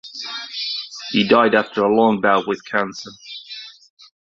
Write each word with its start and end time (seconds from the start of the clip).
He 1.11 1.27
died 1.27 1.53
after 1.53 1.83
a 1.83 1.95
long 1.95 2.21
bout 2.21 2.47
with 2.47 2.65
cancer. 2.65 3.11